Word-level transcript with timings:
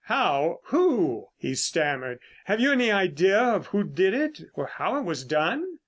how? 0.05 0.57
who?" 0.63 1.27
he 1.37 1.53
stammered. 1.53 2.17
"Have 2.45 2.59
you 2.59 2.71
any 2.71 2.89
idea 2.91 3.37
of 3.37 3.67
who 3.67 3.83
did 3.83 4.15
it, 4.15 4.41
or 4.55 4.65
how 4.65 4.95
it 4.97 5.03
was 5.05 5.23
done?" 5.25 5.77